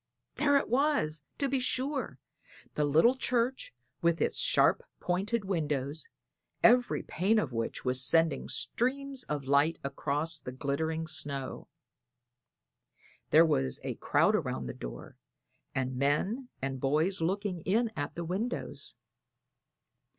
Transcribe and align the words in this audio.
There 0.37 0.57
it 0.57 0.67
was, 0.67 1.21
to 1.37 1.47
be 1.47 1.59
sure 1.59 2.17
the 2.73 2.85
little 2.85 3.13
church 3.13 3.71
with 4.01 4.19
its 4.19 4.39
sharp 4.39 4.81
pointed 4.99 5.45
windows, 5.45 6.07
every 6.63 7.03
pane 7.03 7.37
of 7.37 7.53
which 7.53 7.85
was 7.85 8.03
sending 8.03 8.49
streams 8.49 9.25
of 9.25 9.43
light 9.45 9.77
across 9.83 10.39
the 10.39 10.51
glittering 10.53 11.05
snow. 11.05 11.67
There 13.29 13.45
was 13.45 13.79
a 13.83 13.93
crowd 13.93 14.33
around 14.35 14.65
the 14.65 14.73
door, 14.73 15.17
and 15.75 15.95
men 15.97 16.49
and 16.63 16.79
boys 16.79 17.21
looking 17.21 17.61
in 17.61 17.91
at 17.95 18.15
the 18.15 18.25
windows. 18.25 18.95